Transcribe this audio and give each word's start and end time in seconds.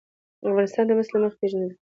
افغانستان 0.49 0.83
د 0.87 0.91
مس 0.97 1.07
له 1.13 1.19
مخې 1.23 1.37
پېژندل 1.41 1.69
کېږي. 1.71 1.79